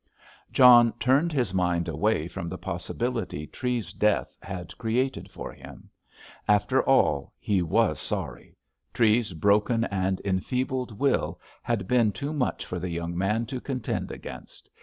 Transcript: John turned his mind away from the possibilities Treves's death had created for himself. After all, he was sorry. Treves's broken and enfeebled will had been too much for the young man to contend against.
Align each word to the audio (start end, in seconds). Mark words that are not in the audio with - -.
John 0.51 0.93
turned 0.93 1.31
his 1.31 1.53
mind 1.53 1.87
away 1.87 2.27
from 2.27 2.47
the 2.47 2.57
possibilities 2.57 3.49
Treves's 3.51 3.93
death 3.93 4.35
had 4.41 4.75
created 4.79 5.29
for 5.29 5.51
himself. 5.53 5.83
After 6.47 6.81
all, 6.81 7.33
he 7.37 7.61
was 7.61 7.99
sorry. 7.99 8.57
Treves's 8.95 9.33
broken 9.33 9.83
and 9.83 10.19
enfeebled 10.25 10.97
will 10.97 11.39
had 11.61 11.87
been 11.87 12.11
too 12.11 12.33
much 12.33 12.65
for 12.65 12.79
the 12.79 12.89
young 12.89 13.15
man 13.15 13.45
to 13.45 13.61
contend 13.61 14.11
against. 14.11 14.69